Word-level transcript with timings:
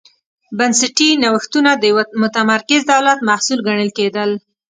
بنسټي 0.57 1.09
نوښتونه 1.23 1.71
د 1.77 1.83
یوه 1.91 2.03
متمرکز 2.21 2.81
دولت 2.91 3.19
محصول 3.29 3.59
ګڼل 3.67 3.89
کېدل. 3.97 4.29